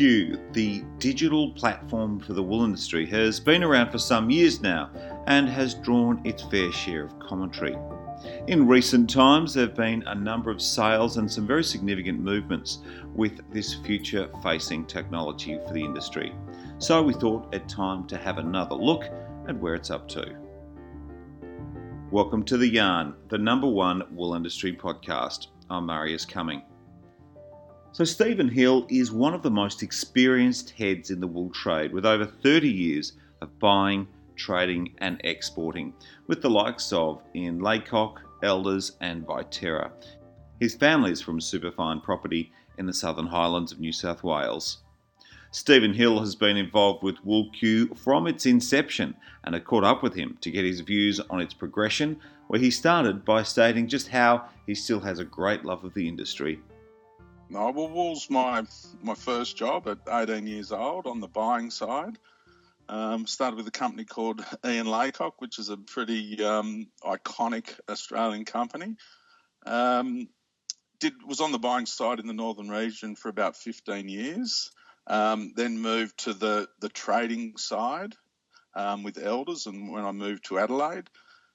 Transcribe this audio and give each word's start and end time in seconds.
The 0.00 0.82
digital 0.96 1.50
platform 1.50 2.20
for 2.20 2.32
the 2.32 2.42
wool 2.42 2.64
industry, 2.64 3.04
has 3.10 3.38
been 3.38 3.62
around 3.62 3.90
for 3.90 3.98
some 3.98 4.30
years 4.30 4.62
now 4.62 4.88
and 5.26 5.46
has 5.46 5.74
drawn 5.74 6.22
its 6.24 6.42
fair 6.44 6.72
share 6.72 7.04
of 7.04 7.18
commentary. 7.18 7.76
In 8.46 8.66
recent 8.66 9.10
times, 9.10 9.52
there 9.52 9.66
have 9.66 9.76
been 9.76 10.02
a 10.06 10.14
number 10.14 10.50
of 10.50 10.62
sales 10.62 11.18
and 11.18 11.30
some 11.30 11.46
very 11.46 11.62
significant 11.62 12.18
movements 12.18 12.78
with 13.14 13.42
this 13.52 13.74
future 13.74 14.30
facing 14.42 14.86
technology 14.86 15.58
for 15.66 15.74
the 15.74 15.84
industry. 15.84 16.32
So 16.78 17.02
we 17.02 17.12
thought 17.12 17.54
it 17.54 17.68
time 17.68 18.06
to 18.06 18.16
have 18.16 18.38
another 18.38 18.76
look 18.76 19.04
at 19.48 19.58
where 19.58 19.74
it's 19.74 19.90
up 19.90 20.08
to. 20.08 20.34
Welcome 22.10 22.44
to 22.44 22.56
The 22.56 22.68
Yarn, 22.68 23.12
the 23.28 23.36
number 23.36 23.68
one 23.68 24.04
wool 24.12 24.32
industry 24.32 24.74
podcast. 24.74 25.48
I'm 25.68 25.84
Marius 25.84 26.24
Cumming. 26.24 26.62
So, 27.92 28.04
Stephen 28.04 28.48
Hill 28.48 28.86
is 28.88 29.10
one 29.10 29.34
of 29.34 29.42
the 29.42 29.50
most 29.50 29.82
experienced 29.82 30.70
heads 30.70 31.10
in 31.10 31.18
the 31.18 31.26
wool 31.26 31.50
trade 31.50 31.92
with 31.92 32.06
over 32.06 32.24
30 32.24 32.68
years 32.68 33.14
of 33.40 33.58
buying, 33.58 34.06
trading, 34.36 34.94
and 34.98 35.20
exporting 35.24 35.92
with 36.28 36.40
the 36.40 36.48
likes 36.48 36.92
of 36.92 37.20
Ian 37.34 37.58
Laycock, 37.58 38.20
Elders, 38.44 38.92
and 39.00 39.26
Viterra. 39.26 39.90
His 40.60 40.76
family 40.76 41.10
is 41.10 41.20
from 41.20 41.40
Superfine 41.40 42.00
Property 42.00 42.52
in 42.78 42.86
the 42.86 42.92
Southern 42.92 43.26
Highlands 43.26 43.72
of 43.72 43.80
New 43.80 43.92
South 43.92 44.22
Wales. 44.22 44.78
Stephen 45.50 45.92
Hill 45.92 46.20
has 46.20 46.36
been 46.36 46.56
involved 46.56 47.02
with 47.02 47.16
Wool 47.24 47.50
WoolQ 47.50 47.98
from 47.98 48.28
its 48.28 48.46
inception 48.46 49.16
and 49.42 49.56
I 49.56 49.58
caught 49.58 49.82
up 49.82 50.00
with 50.00 50.14
him 50.14 50.38
to 50.42 50.50
get 50.52 50.64
his 50.64 50.78
views 50.78 51.18
on 51.28 51.40
its 51.40 51.54
progression, 51.54 52.20
where 52.46 52.60
he 52.60 52.70
started 52.70 53.24
by 53.24 53.42
stating 53.42 53.88
just 53.88 54.06
how 54.06 54.44
he 54.64 54.76
still 54.76 55.00
has 55.00 55.18
a 55.18 55.24
great 55.24 55.64
love 55.64 55.82
of 55.82 55.92
the 55.94 56.06
industry 56.06 56.60
no, 57.50 57.70
well, 57.70 57.88
wool's 57.88 58.30
my 58.30 58.64
my 59.02 59.14
first 59.14 59.56
job 59.56 59.88
at 59.88 59.98
18 60.08 60.46
years 60.46 60.72
old 60.72 61.06
on 61.06 61.20
the 61.20 61.28
buying 61.28 61.70
side. 61.70 62.16
Um, 62.88 63.26
started 63.26 63.56
with 63.56 63.68
a 63.68 63.72
company 63.72 64.04
called 64.04 64.44
Ian 64.66 64.86
Laycock, 64.86 65.40
which 65.40 65.58
is 65.58 65.68
a 65.68 65.76
pretty 65.76 66.42
um, 66.44 66.88
iconic 67.04 67.78
Australian 67.88 68.44
company. 68.44 68.96
Um, 69.64 70.28
did 71.00 71.14
was 71.26 71.40
on 71.40 71.52
the 71.52 71.58
buying 71.58 71.86
side 71.86 72.20
in 72.20 72.26
the 72.26 72.32
northern 72.32 72.68
region 72.68 73.16
for 73.16 73.28
about 73.28 73.56
15 73.56 74.08
years. 74.08 74.70
Um, 75.06 75.52
then 75.56 75.78
moved 75.78 76.18
to 76.24 76.34
the 76.34 76.68
the 76.80 76.88
trading 76.88 77.56
side 77.56 78.14
um, 78.74 79.02
with 79.02 79.18
Elders, 79.18 79.66
and 79.66 79.90
when 79.92 80.04
I 80.04 80.12
moved 80.12 80.44
to 80.46 80.58
Adelaide, 80.58 81.08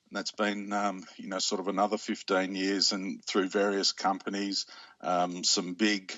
and 0.09 0.17
that's 0.17 0.31
been 0.31 0.71
um, 0.73 1.03
you 1.17 1.27
know 1.27 1.39
sort 1.39 1.61
of 1.61 1.67
another 1.67 1.97
15 1.97 2.55
years 2.55 2.91
and 2.91 3.23
through 3.25 3.49
various 3.49 3.91
companies 3.91 4.65
um, 5.01 5.43
some 5.43 5.73
big 5.73 6.13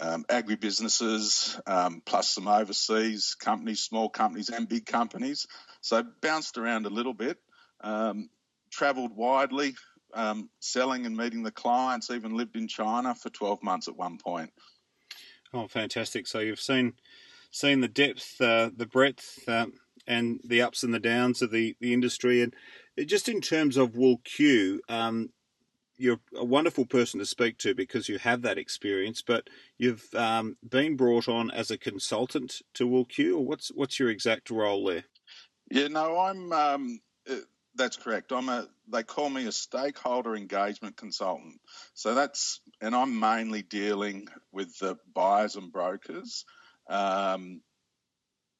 um, 0.00 0.24
agribusinesses 0.28 1.60
um, 1.66 2.02
plus 2.04 2.30
some 2.30 2.48
overseas 2.48 3.36
companies 3.38 3.80
small 3.80 4.08
companies 4.08 4.48
and 4.48 4.68
big 4.68 4.86
companies. 4.86 5.46
So 5.80 6.02
bounced 6.22 6.58
around 6.58 6.86
a 6.86 6.90
little 6.90 7.14
bit 7.14 7.38
um, 7.82 8.30
traveled 8.70 9.16
widely 9.16 9.74
um, 10.14 10.50
selling 10.60 11.06
and 11.06 11.16
meeting 11.16 11.42
the 11.42 11.50
clients 11.50 12.10
even 12.10 12.36
lived 12.36 12.56
in 12.56 12.68
China 12.68 13.14
for 13.14 13.30
12 13.30 13.62
months 13.62 13.88
at 13.88 13.96
one 13.96 14.18
point. 14.18 14.50
Oh 15.52 15.68
fantastic. 15.68 16.26
So 16.26 16.38
you've 16.38 16.60
seen 16.60 16.94
seen 17.50 17.80
the 17.80 17.88
depth 17.88 18.40
uh, 18.40 18.70
the 18.74 18.86
breadth 18.86 19.48
uh, 19.48 19.66
and 20.06 20.40
the 20.44 20.62
ups 20.62 20.82
and 20.82 20.94
the 20.94 21.00
downs 21.00 21.42
of 21.42 21.50
the, 21.50 21.76
the 21.80 21.92
industry. 21.92 22.42
And 22.42 22.54
just 22.98 23.28
in 23.28 23.40
terms 23.40 23.76
of 23.76 23.92
WoolQ, 23.92 24.78
um, 24.88 25.30
you're 25.96 26.20
a 26.34 26.44
wonderful 26.44 26.86
person 26.86 27.20
to 27.20 27.26
speak 27.26 27.58
to 27.58 27.74
because 27.74 28.08
you 28.08 28.18
have 28.18 28.40
that 28.42 28.56
experience, 28.56 29.22
but 29.22 29.48
you've 29.76 30.08
um, 30.14 30.56
been 30.66 30.96
brought 30.96 31.28
on 31.28 31.50
as 31.50 31.70
a 31.70 31.76
consultant 31.76 32.62
to 32.74 32.88
WoolQ, 32.88 33.36
or 33.36 33.44
what's 33.44 33.68
what's 33.74 33.98
your 33.98 34.08
exact 34.08 34.50
role 34.50 34.86
there? 34.86 35.04
Yeah, 35.70 35.88
no, 35.88 36.18
I'm. 36.18 36.52
Um, 36.52 37.00
uh, 37.30 37.36
that's 37.74 37.96
correct. 37.96 38.32
I'm 38.32 38.48
a. 38.48 38.66
They 38.88 39.02
call 39.02 39.28
me 39.28 39.46
a 39.46 39.52
stakeholder 39.52 40.34
engagement 40.34 40.96
consultant. 40.96 41.60
So 41.94 42.14
that's, 42.14 42.60
and 42.80 42.94
I'm 42.94 43.20
mainly 43.20 43.62
dealing 43.62 44.26
with 44.52 44.76
the 44.78 44.96
buyers 45.14 45.56
and 45.56 45.70
brokers 45.70 46.44
um, 46.88 47.60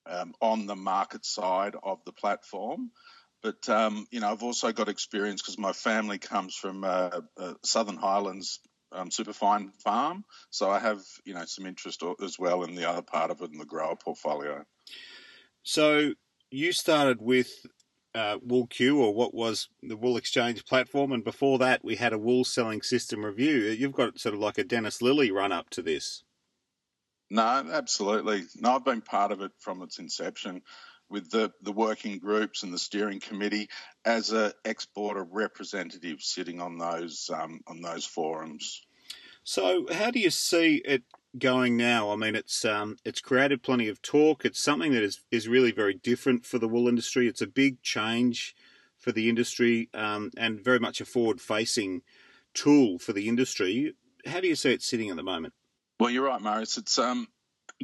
um, 0.07 0.35
on 0.41 0.67
the 0.67 0.77
market 0.77 1.25
side 1.25 1.75
of 1.83 1.99
the 2.05 2.13
platform. 2.13 2.91
But 3.43 3.69
um, 3.69 4.07
you 4.11 4.21
know, 4.21 4.31
I've 4.31 4.43
also 4.43 4.73
got 4.73 4.89
experience 4.89 5.41
because 5.41 5.59
my 5.59 5.73
family 5.73 6.19
comes 6.19 6.55
from 6.55 6.85
uh, 6.85 7.21
uh, 7.39 7.55
Southern 7.65 7.97
Highlands 7.97 8.61
um, 8.93 9.11
superfine 9.11 9.71
farm, 9.83 10.25
so 10.51 10.71
I 10.71 10.79
have 10.79 11.01
you 11.25 11.35
know 11.35 11.45
some 11.47 11.67
interest 11.67 12.03
as 12.23 12.39
well 12.39 12.65
in 12.65 12.75
the 12.75 12.89
other 12.89 13.03
part 13.03 13.31
of 13.31 13.41
it 13.41 13.51
in 13.51 13.59
the 13.59 13.65
grower 13.65 13.97
portfolio. 13.97 14.65
So 15.63 16.15
you 16.51 16.73
started 16.73 17.23
with 17.23 17.51
uh, 18.15 18.39
WoolQ, 18.39 18.97
or 18.97 19.15
what 19.15 19.33
was 19.33 19.69
the 19.83 19.97
Wool 19.97 20.17
Exchange 20.17 20.65
platform, 20.65 21.13
and 21.13 21.25
before 21.25 21.59
that 21.59 21.85
we 21.85 21.97
had 21.97 22.13
a 22.13 22.19
wool 22.19 22.45
selling 22.45 22.83
system 22.83 23.25
review. 23.25 23.59
You've 23.59 23.93
got 23.93 24.19
sort 24.19 24.35
of 24.35 24.41
like 24.41 24.59
a 24.59 24.65
Dennis 24.65 25.01
Lillee 25.01 25.33
run 25.33 25.53
up 25.53 25.71
to 25.71 25.83
this. 25.83 26.25
No, 27.31 27.43
absolutely. 27.43 28.43
No, 28.57 28.75
I've 28.75 28.85
been 28.85 29.03
part 29.03 29.31
of 29.31 29.41
it 29.41 29.53
from 29.61 29.83
its 29.83 30.01
inception 30.01 30.63
with 31.11 31.31
the, 31.31 31.53
the 31.63 31.73
working 31.73 32.19
groups 32.19 32.63
and 32.63 32.73
the 32.73 32.79
steering 32.79 33.21
committee 33.21 33.69
as 34.05 34.31
an 34.31 34.53
exporter 34.65 35.25
representative 35.25 36.23
sitting 36.23 36.61
on 36.61 36.79
those 36.79 37.31
um, 37.35 37.61
on 37.67 37.81
those 37.83 38.07
forums. 38.07 38.83
So, 39.43 39.87
how 39.93 40.11
do 40.11 40.21
you 40.21 40.31
see 40.31 40.77
it 40.85 41.03
going 41.39 41.77
now? 41.77 42.11
I 42.11 42.17
mean, 42.17 42.37
it's 42.37 42.65
um, 42.65 42.97
it's 43.05 43.21
created 43.21 43.63
plenty 43.63 43.89
of 43.89 44.01
talk. 44.03 44.45
It's 44.45 44.61
something 44.61 44.93
that 44.93 45.03
is 45.03 45.21
is 45.31 45.49
really 45.49 45.73
very 45.73 45.95
different 45.95 46.47
for 46.47 46.59
the 46.59 46.69
wool 46.69 46.89
industry. 46.89 47.27
It's 47.27 47.43
a 47.43 47.47
big 47.47 47.83
change 47.83 48.55
for 48.99 49.13
the 49.13 49.29
industry 49.29 49.89
um, 49.95 50.31
and 50.37 50.63
very 50.63 50.79
much 50.79 51.01
a 51.01 51.05
forward 51.05 51.41
facing 51.41 52.03
tool 52.55 52.99
for 52.99 53.13
the 53.13 53.29
industry. 53.29 53.95
How 54.27 54.41
do 54.41 54.49
you 54.49 54.55
see 54.55 54.73
it 54.73 54.83
sitting 54.83 55.09
at 55.09 55.17
the 55.17 55.23
moment? 55.23 55.55
Well, 55.99 56.11
you're 56.11 56.25
right, 56.25 56.41
Marius. 56.41 56.77
It's 56.77 56.99
um, 56.99 57.27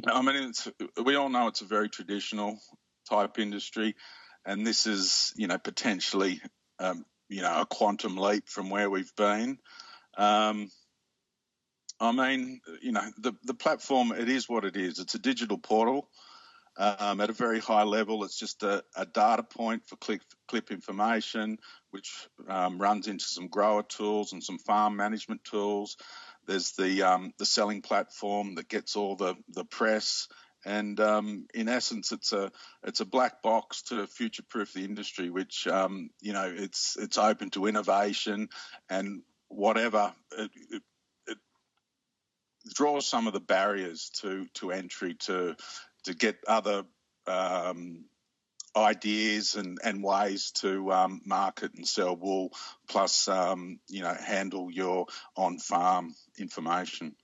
I 0.05 0.21
mean, 0.21 0.35
it's, 0.35 0.67
we 1.03 1.15
all 1.15 1.29
know 1.29 1.47
it's 1.47 1.61
a 1.61 1.65
very 1.65 1.89
traditional 1.89 2.59
type 3.07 3.39
industry, 3.39 3.95
and 4.45 4.65
this 4.65 4.85
is 4.87 5.33
you 5.35 5.47
know 5.47 5.57
potentially 5.57 6.41
um, 6.79 7.05
you 7.29 7.41
know 7.41 7.61
a 7.61 7.65
quantum 7.65 8.17
leap 8.17 8.49
from 8.49 8.69
where 8.69 8.89
we've 8.89 9.15
been. 9.15 9.57
Um, 10.17 10.69
I 11.99 12.11
mean, 12.11 12.61
you 12.81 12.91
know, 12.91 13.09
the 13.17 13.33
the 13.43 13.53
platform 13.53 14.11
it 14.11 14.29
is 14.29 14.47
what 14.47 14.65
it 14.65 14.75
is. 14.75 14.99
It's 14.99 15.15
a 15.15 15.19
digital 15.19 15.57
portal. 15.57 16.09
Um, 16.79 17.21
at 17.21 17.31
a 17.31 17.33
very 17.33 17.59
high 17.59 17.83
level, 17.83 18.23
it's 18.23 18.37
just 18.37 18.61
a, 18.61 18.83
a 18.95 19.03
data 19.03 19.41
point 19.41 19.87
for 19.87 19.95
click, 19.95 20.21
clip 20.47 20.69
information, 20.69 21.57
which 21.89 22.27
um, 22.47 22.77
runs 22.77 23.07
into 23.07 23.25
some 23.25 23.47
grower 23.47 23.81
tools 23.81 24.31
and 24.31 24.43
some 24.43 24.59
farm 24.59 24.95
management 24.95 25.43
tools. 25.43 25.97
There's 26.45 26.73
the 26.73 27.01
um, 27.01 27.33
the 27.39 27.45
selling 27.45 27.81
platform 27.81 28.55
that 28.55 28.69
gets 28.69 28.95
all 28.95 29.15
the 29.15 29.35
the 29.49 29.65
press 29.65 30.27
and 30.67 30.99
um, 30.99 31.47
in 31.53 31.69
essence, 31.69 32.11
it's 32.11 32.33
a 32.33 32.51
it's 32.83 32.99
a 32.99 33.05
black 33.05 33.41
box 33.41 33.83
to 33.83 34.05
future-proof 34.05 34.73
the 34.73 34.83
industry, 34.83 35.29
which 35.29 35.65
um, 35.65 36.09
you 36.21 36.33
know 36.33 36.53
it's 36.53 36.97
it's 36.99 37.17
open 37.17 37.49
to 37.51 37.67
innovation 37.67 38.49
and 38.89 39.21
whatever. 39.47 40.13
It, 40.37 40.51
it, 40.69 40.81
it, 41.27 41.37
draws 42.75 43.07
some 43.07 43.27
of 43.27 43.33
the 43.33 43.39
barriers 43.39 44.11
to 44.21 44.45
to 44.55 44.71
entry 44.71 45.13
to 45.13 45.55
to 46.03 46.13
get 46.13 46.35
other 46.49 46.83
um, 47.27 48.03
ideas 48.75 49.55
and, 49.55 49.77
and 49.85 50.03
ways 50.03 50.51
to 50.51 50.91
um, 50.91 51.21
market 51.25 51.73
and 51.75 51.87
sell 51.87 52.17
wool, 52.17 52.51
plus 52.89 53.29
um, 53.29 53.79
you 53.87 54.01
know 54.01 54.13
handle 54.13 54.69
your 54.69 55.05
on 55.37 55.59
farm 55.59 56.13
information. 56.37 57.15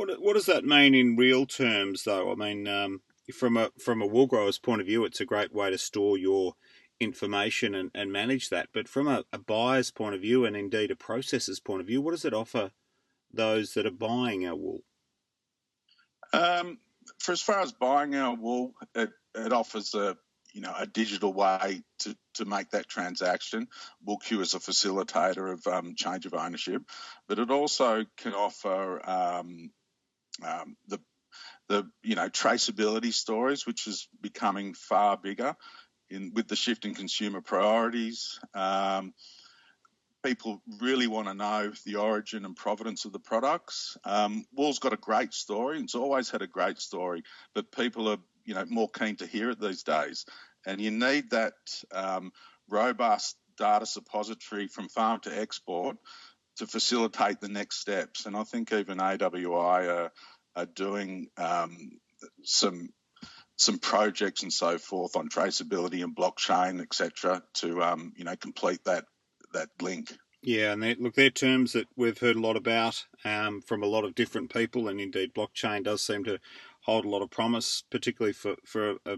What 0.00 0.22
what 0.22 0.32
does 0.32 0.46
that 0.46 0.64
mean 0.64 0.94
in 0.94 1.14
real 1.14 1.44
terms, 1.44 2.04
though? 2.04 2.32
I 2.32 2.34
mean, 2.34 2.66
um, 2.66 3.02
from 3.34 3.58
a 3.58 3.68
from 3.78 4.00
a 4.00 4.06
wool 4.06 4.26
grower's 4.26 4.56
point 4.56 4.80
of 4.80 4.86
view, 4.86 5.04
it's 5.04 5.20
a 5.20 5.26
great 5.26 5.52
way 5.52 5.68
to 5.68 5.76
store 5.76 6.16
your 6.16 6.54
information 6.98 7.74
and, 7.74 7.90
and 7.94 8.10
manage 8.10 8.48
that. 8.48 8.70
But 8.72 8.88
from 8.88 9.08
a, 9.08 9.24
a 9.30 9.38
buyer's 9.38 9.90
point 9.90 10.14
of 10.14 10.22
view, 10.22 10.46
and 10.46 10.56
indeed 10.56 10.90
a 10.90 10.94
processor's 10.94 11.60
point 11.60 11.82
of 11.82 11.86
view, 11.86 12.00
what 12.00 12.12
does 12.12 12.24
it 12.24 12.32
offer 12.32 12.70
those 13.30 13.74
that 13.74 13.84
are 13.84 13.90
buying 13.90 14.46
our 14.46 14.56
wool? 14.56 14.80
Um, 16.32 16.78
for 17.18 17.32
as 17.32 17.42
far 17.42 17.60
as 17.60 17.72
buying 17.72 18.14
our 18.14 18.34
wool, 18.34 18.72
it, 18.94 19.10
it 19.34 19.52
offers 19.52 19.94
a 19.94 20.16
you 20.54 20.62
know 20.62 20.72
a 20.78 20.86
digital 20.86 21.34
way 21.34 21.82
to, 21.98 22.16
to 22.36 22.46
make 22.46 22.70
that 22.70 22.88
transaction. 22.88 23.68
WoolQ 24.08 24.40
is 24.40 24.54
a 24.54 24.60
facilitator 24.60 25.52
of 25.52 25.66
um, 25.66 25.94
change 25.94 26.24
of 26.24 26.32
ownership, 26.32 26.80
but 27.28 27.38
it 27.38 27.50
also 27.50 28.06
can 28.16 28.32
offer 28.32 29.06
um, 29.06 29.70
um, 30.44 30.76
the 30.88 31.00
the 31.68 31.88
you 32.02 32.16
know 32.16 32.28
traceability 32.28 33.12
stories, 33.12 33.66
which 33.66 33.86
is 33.86 34.08
becoming 34.20 34.74
far 34.74 35.16
bigger 35.16 35.56
in 36.10 36.32
with 36.34 36.48
the 36.48 36.56
shift 36.56 36.84
in 36.84 36.94
consumer 36.94 37.40
priorities. 37.40 38.40
Um, 38.54 39.14
people 40.22 40.60
really 40.80 41.06
want 41.06 41.28
to 41.28 41.34
know 41.34 41.72
the 41.86 41.96
origin 41.96 42.44
and 42.44 42.54
provenance 42.54 43.06
of 43.06 43.12
the 43.12 43.18
products. 43.18 43.96
Um, 44.04 44.44
wool's 44.54 44.78
got 44.78 44.92
a 44.92 44.98
great 44.98 45.32
story. 45.32 45.78
It's 45.80 45.94
always 45.94 46.28
had 46.28 46.42
a 46.42 46.46
great 46.46 46.78
story, 46.78 47.22
but 47.54 47.72
people 47.72 48.08
are 48.08 48.18
you 48.44 48.54
know 48.54 48.64
more 48.68 48.88
keen 48.88 49.16
to 49.16 49.26
hear 49.26 49.50
it 49.50 49.60
these 49.60 49.82
days. 49.82 50.26
And 50.66 50.80
you 50.80 50.90
need 50.90 51.30
that 51.30 51.54
um, 51.92 52.32
robust 52.68 53.36
data 53.56 53.86
suppository 53.86 54.66
from 54.66 54.88
farm 54.88 55.20
to 55.20 55.40
export 55.40 55.96
to 56.60 56.66
facilitate 56.66 57.40
the 57.40 57.48
next 57.48 57.80
steps. 57.80 58.26
And 58.26 58.36
I 58.36 58.44
think 58.44 58.70
even 58.70 58.98
AWI 58.98 59.88
are, 59.88 60.12
are 60.54 60.66
doing 60.66 61.28
um, 61.38 61.98
some 62.44 62.90
some 63.56 63.78
projects 63.78 64.42
and 64.42 64.52
so 64.52 64.78
forth 64.78 65.16
on 65.16 65.28
traceability 65.28 66.02
and 66.02 66.16
blockchain, 66.16 66.80
etc., 66.80 67.42
to 67.54 67.82
um, 67.82 68.12
you 68.16 68.24
know 68.24 68.36
complete 68.36 68.84
that 68.84 69.04
that 69.54 69.68
link. 69.80 70.12
Yeah, 70.42 70.72
and 70.72 70.82
they, 70.82 70.94
look, 70.94 71.14
they're 71.14 71.30
terms 71.30 71.72
that 71.72 71.86
we've 71.96 72.18
heard 72.18 72.36
a 72.36 72.40
lot 72.40 72.56
about 72.56 73.04
um, 73.24 73.62
from 73.62 73.82
a 73.82 73.86
lot 73.86 74.04
of 74.04 74.14
different 74.14 74.52
people, 74.52 74.88
and 74.88 75.00
indeed, 75.00 75.34
blockchain 75.34 75.84
does 75.84 76.02
seem 76.02 76.24
to 76.24 76.38
hold 76.82 77.06
a 77.06 77.08
lot 77.08 77.22
of 77.22 77.30
promise, 77.30 77.84
particularly 77.90 78.34
for 78.34 78.56
for 78.66 78.90
a, 78.90 78.96
a 79.06 79.16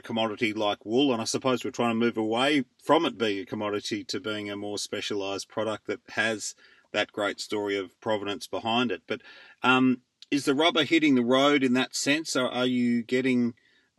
commodity 0.00 0.52
like 0.52 0.84
wool. 0.84 1.12
And 1.12 1.20
I 1.20 1.26
suppose 1.26 1.64
we're 1.64 1.70
trying 1.70 1.90
to 1.90 1.94
move 1.94 2.16
away 2.16 2.64
from 2.82 3.04
it 3.04 3.18
being 3.18 3.40
a 3.40 3.46
commodity 3.46 4.04
to 4.04 4.20
being 4.20 4.50
a 4.50 4.56
more 4.56 4.78
specialised 4.78 5.48
product 5.48 5.86
that 5.86 6.00
has 6.10 6.54
that 6.92 7.12
great 7.12 7.40
story 7.40 7.76
of 7.76 7.98
provenance 8.00 8.46
behind 8.46 8.90
it. 8.92 9.02
But 9.06 9.20
um, 9.62 10.02
is 10.30 10.44
the 10.44 10.54
rubber 10.54 10.84
hitting 10.84 11.14
the 11.14 11.24
road 11.24 11.62
in 11.62 11.74
that 11.74 11.94
sense? 11.94 12.36
Or 12.36 12.48
are 12.48 12.66
you 12.66 13.02
getting 13.02 13.54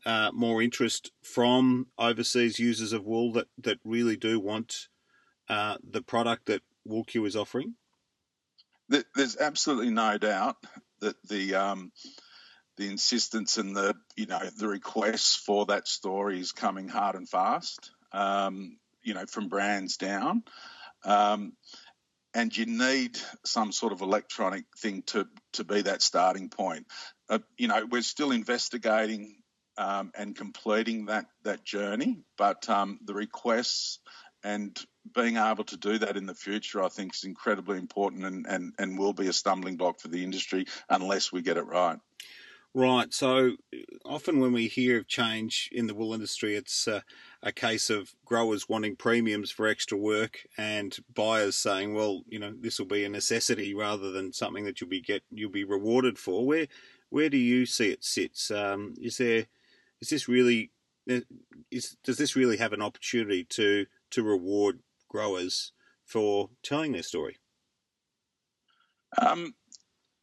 uh, 0.05 0.31
more 0.33 0.61
interest 0.61 1.11
from 1.21 1.87
overseas 1.97 2.59
users 2.59 2.93
of 2.93 3.05
wool 3.05 3.31
that, 3.33 3.47
that 3.57 3.79
really 3.83 4.17
do 4.17 4.39
want 4.39 4.87
uh, 5.49 5.77
the 5.87 6.01
product 6.01 6.47
that 6.47 6.61
WoolQ 6.87 7.27
is 7.27 7.35
offering? 7.35 7.75
There's 8.89 9.37
absolutely 9.37 9.89
no 9.89 10.17
doubt 10.17 10.57
that 10.99 11.15
the 11.27 11.55
um, 11.55 11.91
the 12.77 12.89
insistence 12.89 13.57
and 13.57 13.75
the 13.75 13.95
you 14.15 14.25
know 14.25 14.39
the 14.57 14.67
requests 14.67 15.35
for 15.35 15.65
that 15.67 15.87
story 15.87 16.39
is 16.39 16.51
coming 16.51 16.87
hard 16.87 17.15
and 17.15 17.29
fast. 17.29 17.91
Um, 18.11 18.77
you 19.03 19.13
know, 19.13 19.25
from 19.25 19.49
brands 19.49 19.97
down. 19.97 20.43
Um, 21.03 21.53
and 22.33 22.55
you 22.55 22.65
need 22.65 23.19
some 23.45 23.71
sort 23.71 23.93
of 23.93 24.01
electronic 24.01 24.65
thing 24.77 25.03
to 25.07 25.27
to 25.53 25.63
be 25.63 25.81
that 25.81 26.01
starting 26.01 26.49
point. 26.49 26.87
Uh, 27.29 27.39
you 27.57 27.67
know, 27.67 27.85
we're 27.89 28.01
still 28.01 28.31
investigating 28.31 29.35
um, 29.77 30.11
and 30.15 30.35
completing 30.35 31.05
that 31.05 31.25
that 31.43 31.63
journey, 31.63 32.19
but 32.37 32.67
um, 32.69 32.99
the 33.03 33.13
requests 33.13 33.99
and 34.43 34.77
being 35.15 35.37
able 35.37 35.63
to 35.65 35.77
do 35.77 35.97
that 35.99 36.17
in 36.17 36.25
the 36.25 36.33
future, 36.33 36.83
I 36.83 36.89
think, 36.89 37.13
is 37.13 37.23
incredibly 37.23 37.77
important 37.77 38.25
and, 38.25 38.45
and, 38.45 38.73
and 38.77 38.97
will 38.97 39.13
be 39.13 39.27
a 39.27 39.33
stumbling 39.33 39.77
block 39.77 39.99
for 39.99 40.07
the 40.07 40.23
industry 40.23 40.65
unless 40.89 41.31
we 41.31 41.41
get 41.41 41.57
it 41.57 41.65
right. 41.65 41.97
Right. 42.75 43.13
So 43.13 43.57
often 44.03 44.39
when 44.39 44.51
we 44.51 44.67
hear 44.67 44.97
of 44.97 45.07
change 45.07 45.69
in 45.71 45.85
the 45.85 45.93
wool 45.93 46.11
industry, 46.13 46.55
it's 46.55 46.87
uh, 46.87 47.01
a 47.43 47.51
case 47.51 47.91
of 47.91 48.15
growers 48.25 48.67
wanting 48.67 48.95
premiums 48.95 49.51
for 49.51 49.67
extra 49.67 49.95
work 49.95 50.39
and 50.57 50.97
buyers 51.13 51.55
saying, 51.55 51.93
"Well, 51.93 52.23
you 52.27 52.39
know, 52.39 52.51
this 52.59 52.79
will 52.79 52.87
be 52.87 53.03
a 53.05 53.09
necessity 53.09 53.75
rather 53.75 54.11
than 54.11 54.33
something 54.33 54.63
that 54.65 54.81
you'll 54.81 54.89
be 54.89 55.01
get 55.01 55.23
you'll 55.29 55.51
be 55.51 55.63
rewarded 55.63 56.17
for." 56.17 56.47
Where 56.47 56.67
where 57.09 57.29
do 57.29 57.37
you 57.37 57.67
see 57.67 57.91
it 57.91 58.03
sits? 58.03 58.49
Um, 58.49 58.95
is 58.99 59.17
there 59.17 59.45
is 60.01 60.09
this 60.09 60.27
really 60.27 60.71
uh, 61.09 61.21
is 61.69 61.95
does 62.03 62.17
this 62.17 62.35
really 62.35 62.57
have 62.57 62.73
an 62.73 62.81
opportunity 62.81 63.43
to 63.45 63.85
to 64.11 64.23
reward 64.23 64.81
growers 65.09 65.73
for 66.05 66.49
telling 66.63 66.93
their 66.93 67.03
story? 67.03 67.37
Um, 69.21 69.53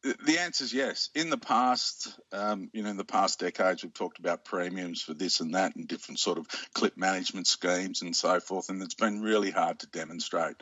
the 0.03 0.39
answer 0.39 0.63
is 0.63 0.73
yes. 0.73 1.09
In 1.13 1.29
the 1.29 1.37
past, 1.37 2.19
um, 2.31 2.69
you 2.73 2.83
know, 2.83 2.89
in 2.89 2.97
the 2.97 3.05
past 3.05 3.39
decades, 3.39 3.83
we've 3.83 3.93
talked 3.93 4.19
about 4.19 4.45
premiums 4.45 5.01
for 5.01 5.13
this 5.13 5.39
and 5.39 5.53
that 5.55 5.75
and 5.75 5.87
different 5.87 6.19
sort 6.19 6.37
of 6.37 6.47
clip 6.73 6.97
management 6.97 7.47
schemes 7.47 8.01
and 8.01 8.15
so 8.15 8.39
forth, 8.39 8.69
and 8.69 8.81
it's 8.81 8.95
been 8.95 9.21
really 9.21 9.51
hard 9.51 9.79
to 9.79 9.87
demonstrate. 9.87 10.55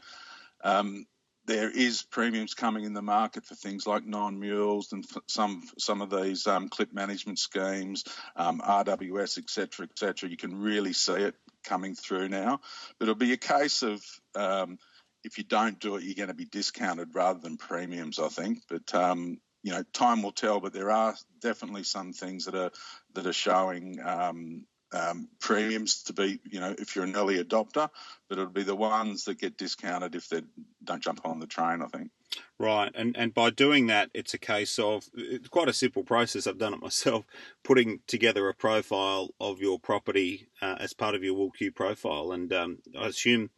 Um, 0.64 1.06
there 1.46 1.72
is 1.72 2.04
premiums 2.04 2.54
coming 2.54 2.84
in 2.84 2.94
the 2.94 3.02
market 3.02 3.44
for 3.46 3.56
things 3.56 3.88
like 3.88 4.06
non-mules 4.06 4.94
and 4.94 5.04
some 5.28 5.64
some 5.80 6.02
of 6.02 6.12
these 6.12 6.46
um, 6.46 6.70
clip 6.70 6.94
management 6.94 7.40
schemes, 7.40 8.04
um, 8.36 8.60
RWS, 8.60 9.40
etc., 9.40 9.88
etc. 9.90 10.30
You 10.30 10.38
can 10.38 10.62
really 10.62 10.94
see 10.94 11.14
it 11.14 11.36
coming 11.64 11.96
through 11.96 12.30
now, 12.30 12.60
but 13.00 13.06
it'll 13.06 13.16
be 13.16 13.34
a 13.34 13.38
case 13.38 13.82
of 13.82 14.04
um, 14.36 14.78
if 15.24 15.38
you 15.38 15.44
don't 15.44 15.80
do 15.80 15.96
it, 15.96 16.04
you're 16.04 16.16
going 16.16 16.30
to 16.30 16.34
be 16.34 16.46
discounted 16.46 17.14
rather 17.14 17.40
than 17.40 17.58
premiums, 17.58 18.20
I 18.20 18.30
think. 18.30 18.60
But 18.68 18.94
um, 18.94 19.40
you 19.64 19.72
know, 19.72 19.84
time 19.94 20.22
will 20.22 20.32
tell. 20.32 20.60
But 20.60 20.74
there 20.74 20.92
are 20.92 21.16
definitely 21.42 21.84
some 21.84 22.14
things 22.14 22.46
that 22.46 22.56
are 22.56 22.72
that 23.14 23.28
are 23.28 23.34
showing 23.34 24.00
um, 24.04 24.66
um, 24.92 25.28
premiums 25.40 26.04
to 26.04 26.14
be, 26.14 26.40
you 26.50 26.60
know, 26.60 26.74
if 26.78 26.96
you're 26.96 27.06
an 27.06 27.16
early 27.16 27.44
adopter. 27.44 27.90
But 28.28 28.38
it'll 28.38 28.48
be 28.48 28.64
the 28.64 28.76
ones 28.76 29.26
that 29.26 29.40
get 29.40 29.58
discounted 29.58 30.16
if 30.16 30.30
they 30.30 30.42
don't 30.84 31.04
jump 31.04 31.22
on 31.26 31.40
the 31.40 31.48
train. 31.48 31.82
I 31.82 31.88
think. 31.88 32.12
Right, 32.60 32.92
and 32.94 33.18
and 33.18 33.34
by 33.34 33.50
doing 33.50 33.88
that, 33.88 34.10
it's 34.14 34.34
a 34.34 34.38
case 34.38 34.78
of 34.80 35.10
it's 35.14 35.48
quite 35.48 35.70
a 35.70 35.74
simple 35.74 36.04
process. 36.04 36.46
I've 36.46 36.58
done 36.58 36.74
it 36.74 36.82
myself, 36.82 37.26
putting 37.64 38.02
together 38.08 38.48
a 38.48 38.54
profile 38.54 39.30
of 39.40 39.62
your 39.62 39.80
property 39.80 40.48
uh, 40.62 40.76
as 40.80 40.94
part 40.94 41.16
of 41.16 41.24
your 41.24 41.36
WoolQ 41.36 41.74
profile, 41.74 42.32
and 42.32 42.52
um, 42.54 42.78
I 42.98 43.08
assume 43.08 43.50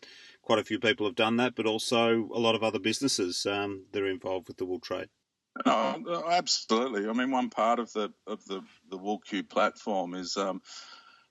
quite 0.42 0.60
a 0.60 0.64
few 0.64 0.80
people 0.80 1.06
have 1.06 1.16
done 1.16 1.38
that, 1.38 1.56
but 1.56 1.66
also 1.66 2.30
a 2.34 2.40
lot 2.40 2.56
of 2.56 2.64
other 2.64 2.80
businesses 2.80 3.46
um, 3.46 3.86
that 3.92 4.02
are 4.02 4.10
involved 4.10 4.48
with 4.48 4.58
the 4.58 4.66
wool 4.66 4.80
trade. 4.80 5.08
Oh, 5.66 6.24
absolutely. 6.30 7.08
I 7.08 7.14
mean, 7.14 7.32
one 7.32 7.50
part 7.50 7.80
of 7.80 7.92
the 7.94 8.14
of 8.26 8.44
the 8.46 8.62
the 8.90 8.98
WoolQ 8.98 9.50
platform 9.50 10.14
is, 10.14 10.38
um, 10.38 10.62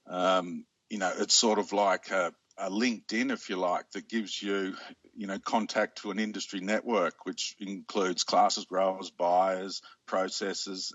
um, 0.06 0.66
you 0.90 0.98
know, 0.98 1.12
it's 1.18 1.34
sort 1.34 1.58
of 1.58 1.72
like 1.72 2.10
a, 2.10 2.32
a, 2.58 2.70
LinkedIn, 2.70 3.32
if 3.32 3.48
you 3.48 3.56
like, 3.56 3.90
that 3.92 4.08
gives 4.08 4.40
you, 4.42 4.74
you 5.14 5.26
know, 5.26 5.38
contact 5.38 6.02
to 6.02 6.10
an 6.10 6.18
industry 6.18 6.60
network, 6.60 7.24
which 7.24 7.56
includes 7.60 8.24
classers, 8.24 8.66
growers, 8.66 9.10
buyers, 9.10 9.80
processors. 10.06 10.92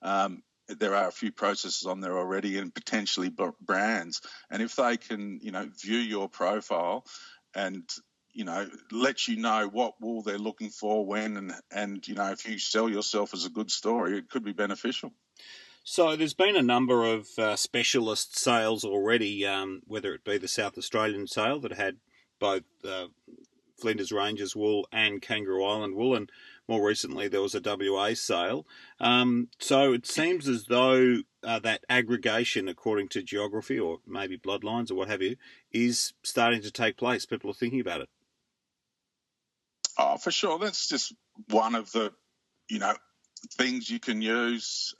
Um, 0.00 0.42
there 0.68 0.94
are 0.94 1.08
a 1.08 1.12
few 1.12 1.32
processes 1.32 1.86
on 1.86 2.00
there 2.00 2.16
already, 2.16 2.58
and 2.58 2.72
potentially 2.72 3.32
brands. 3.60 4.20
And 4.50 4.62
if 4.62 4.76
they 4.76 4.98
can, 4.98 5.40
you 5.42 5.50
know, 5.50 5.68
view 5.82 5.98
your 5.98 6.28
profile 6.28 7.04
and 7.54 7.82
you 8.32 8.44
know 8.44 8.68
lets 8.92 9.28
you 9.28 9.36
know 9.36 9.68
what 9.68 10.00
wool 10.00 10.22
they're 10.22 10.38
looking 10.38 10.70
for 10.70 11.04
when 11.04 11.36
and 11.36 11.52
and 11.70 12.06
you 12.06 12.14
know 12.14 12.30
if 12.30 12.48
you 12.48 12.58
sell 12.58 12.88
yourself 12.88 13.34
as 13.34 13.44
a 13.44 13.50
good 13.50 13.70
story 13.70 14.18
it 14.18 14.30
could 14.30 14.44
be 14.44 14.52
beneficial. 14.52 15.12
So 15.84 16.16
there's 16.16 16.34
been 16.34 16.56
a 16.56 16.62
number 16.62 17.02
of 17.04 17.26
uh, 17.38 17.56
specialist 17.56 18.38
sales 18.38 18.84
already 18.84 19.46
um, 19.46 19.82
whether 19.86 20.14
it 20.14 20.24
be 20.24 20.38
the 20.38 20.48
south 20.48 20.76
australian 20.78 21.26
sale 21.26 21.60
that 21.60 21.72
had 21.72 21.96
both 22.38 22.64
uh, 22.84 23.06
flinders 23.80 24.12
ranges 24.12 24.54
wool 24.54 24.86
and 24.92 25.22
kangaroo 25.22 25.64
island 25.64 25.94
wool 25.94 26.14
and 26.14 26.30
more 26.68 26.86
recently 26.86 27.28
there 27.28 27.40
was 27.40 27.54
a 27.54 27.62
wa 27.64 28.12
sale. 28.14 28.66
Um, 29.00 29.48
so 29.58 29.92
it 29.94 30.06
seems 30.06 30.46
as 30.46 30.66
though 30.66 31.22
uh, 31.44 31.58
that 31.60 31.84
aggregation 31.88 32.68
according 32.68 33.08
to 33.08 33.22
geography 33.22 33.78
or 33.78 33.98
maybe 34.06 34.38
bloodlines 34.38 34.90
or 34.90 34.94
what 34.94 35.08
have 35.08 35.22
you 35.22 35.36
is 35.72 36.12
starting 36.22 36.62
to 36.62 36.70
take 36.70 36.96
place. 36.96 37.26
People 37.26 37.50
are 37.50 37.54
thinking 37.54 37.80
about 37.80 38.00
it. 38.00 38.08
Oh, 39.98 40.16
for 40.16 40.30
sure. 40.30 40.58
That's 40.58 40.88
just 40.88 41.14
one 41.48 41.74
of 41.74 41.90
the, 41.92 42.12
you 42.68 42.78
know, 42.78 42.94
things 43.56 43.90
you 43.90 43.98
can 43.98 44.22
use. 44.22 44.94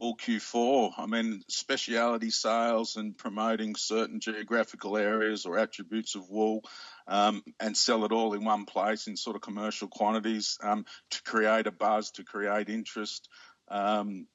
WoolQ 0.00 0.40
for. 0.40 0.92
I 0.96 1.06
mean, 1.06 1.42
speciality 1.48 2.30
sales 2.30 2.96
and 2.96 3.16
promoting 3.16 3.74
certain 3.76 4.20
geographical 4.20 4.96
areas 4.96 5.46
or 5.46 5.58
attributes 5.58 6.14
of 6.14 6.28
wool 6.28 6.62
um, 7.06 7.42
and 7.60 7.76
sell 7.76 8.04
it 8.04 8.12
all 8.12 8.34
in 8.34 8.44
one 8.44 8.66
place 8.66 9.06
in 9.06 9.16
sort 9.16 9.36
of 9.36 9.42
commercial 9.42 9.88
quantities 9.88 10.58
um, 10.62 10.84
to 11.10 11.22
create 11.22 11.66
a 11.66 11.72
buzz, 11.72 12.10
to 12.12 12.24
create 12.24 12.68
interest. 12.68 13.28
Um, 13.68 14.26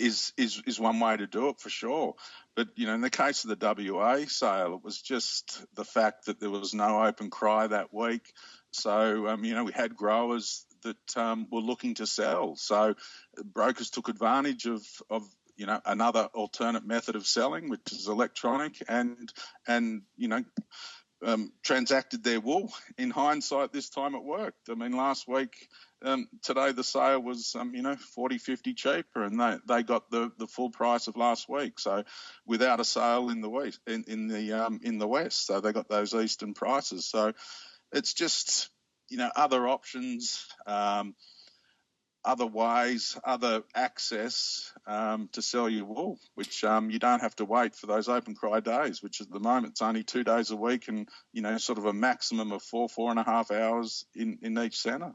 is 0.00 0.32
is 0.36 0.62
is 0.66 0.80
one 0.80 0.98
way 0.98 1.16
to 1.16 1.26
do 1.26 1.48
it 1.48 1.60
for 1.60 1.70
sure. 1.70 2.14
But 2.56 2.68
you 2.76 2.86
know, 2.86 2.94
in 2.94 3.00
the 3.00 3.10
case 3.10 3.44
of 3.44 3.58
the 3.58 3.92
WA 3.94 4.24
sale, 4.26 4.74
it 4.74 4.84
was 4.84 5.00
just 5.00 5.64
the 5.74 5.84
fact 5.84 6.26
that 6.26 6.40
there 6.40 6.50
was 6.50 6.74
no 6.74 7.04
open 7.04 7.30
cry 7.30 7.66
that 7.66 7.92
week. 7.92 8.32
So 8.70 9.28
um, 9.28 9.44
you 9.44 9.54
know, 9.54 9.64
we 9.64 9.72
had 9.72 9.96
growers 9.96 10.64
that 10.82 11.16
um, 11.16 11.46
were 11.50 11.60
looking 11.60 11.94
to 11.94 12.06
sell. 12.06 12.56
So 12.56 12.94
brokers 13.44 13.90
took 13.90 14.08
advantage 14.08 14.66
of 14.66 14.82
of 15.08 15.22
you 15.56 15.66
know 15.66 15.80
another 15.84 16.28
alternate 16.34 16.86
method 16.86 17.16
of 17.16 17.26
selling, 17.26 17.68
which 17.68 17.92
is 17.92 18.08
electronic, 18.08 18.82
and 18.88 19.32
and 19.68 20.02
you 20.16 20.28
know 20.28 20.42
um, 21.24 21.52
transacted 21.62 22.24
their 22.24 22.40
wool. 22.40 22.72
In 22.98 23.10
hindsight, 23.10 23.72
this 23.72 23.90
time 23.90 24.14
it 24.14 24.24
worked. 24.24 24.70
I 24.70 24.74
mean, 24.74 24.92
last 24.92 25.28
week, 25.28 25.68
um, 26.04 26.28
today 26.42 26.72
the 26.72 26.84
sale 26.84 27.20
was, 27.20 27.54
um, 27.58 27.74
you 27.74 27.82
know, 27.82 27.96
40, 27.96 28.38
50 28.38 28.74
cheaper, 28.74 29.22
and 29.22 29.38
they, 29.38 29.56
they 29.68 29.82
got 29.82 30.10
the, 30.10 30.30
the 30.38 30.46
full 30.46 30.70
price 30.70 31.08
of 31.08 31.16
last 31.16 31.48
week. 31.48 31.78
So, 31.78 32.04
without 32.46 32.80
a 32.80 32.84
sale 32.84 33.30
in 33.30 33.40
the 33.40 33.50
west, 33.50 33.80
in, 33.86 34.04
in 34.08 34.28
the 34.28 34.52
um, 34.52 34.80
in 34.82 34.98
the 34.98 35.08
west, 35.08 35.46
so 35.46 35.60
they 35.60 35.72
got 35.72 35.88
those 35.88 36.14
eastern 36.14 36.54
prices. 36.54 37.06
So, 37.06 37.32
it's 37.92 38.14
just 38.14 38.70
you 39.08 39.18
know 39.18 39.30
other 39.34 39.68
options. 39.68 40.46
Um, 40.66 41.14
other 42.24 42.46
ways, 42.46 43.18
other 43.24 43.62
access 43.74 44.72
um, 44.86 45.28
to 45.32 45.42
sell 45.42 45.68
your 45.68 45.86
wool, 45.86 46.18
which 46.34 46.64
um, 46.64 46.90
you 46.90 46.98
don't 46.98 47.20
have 47.20 47.34
to 47.36 47.44
wait 47.44 47.74
for 47.74 47.86
those 47.86 48.08
open 48.08 48.34
cry 48.34 48.60
days, 48.60 49.02
which 49.02 49.20
at 49.20 49.30
the 49.30 49.40
moment 49.40 49.72
it's 49.72 49.82
only 49.82 50.02
two 50.02 50.22
days 50.22 50.50
a 50.50 50.56
week 50.56 50.88
and, 50.88 51.08
you 51.32 51.40
know, 51.40 51.56
sort 51.56 51.78
of 51.78 51.86
a 51.86 51.92
maximum 51.92 52.52
of 52.52 52.62
four, 52.62 52.88
four 52.88 53.10
and 53.10 53.18
a 53.18 53.24
half 53.24 53.50
hours 53.50 54.04
in, 54.14 54.38
in 54.42 54.58
each 54.58 54.78
centre. 54.78 55.12